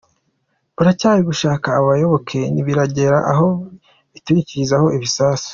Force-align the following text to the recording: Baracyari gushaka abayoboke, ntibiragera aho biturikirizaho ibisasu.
Baracyari 0.75 1.21
gushaka 1.29 1.67
abayoboke, 1.79 2.39
ntibiragera 2.53 3.17
aho 3.31 3.47
biturikirizaho 4.13 4.87
ibisasu. 4.97 5.49